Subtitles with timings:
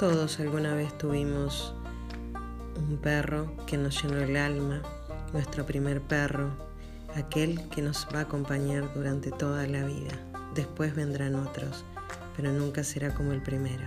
[0.00, 1.74] Todos alguna vez tuvimos
[2.74, 4.80] un perro que nos llenó el alma,
[5.34, 6.56] nuestro primer perro,
[7.14, 10.12] aquel que nos va a acompañar durante toda la vida.
[10.54, 11.84] Después vendrán otros,
[12.34, 13.84] pero nunca será como el primero.